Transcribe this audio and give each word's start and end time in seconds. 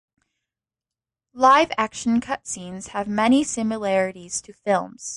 Live-action 1.35 2.21
cutscenes 2.21 2.87
have 2.87 3.07
many 3.07 3.43
similarities 3.43 4.41
to 4.41 4.51
films. 4.51 5.09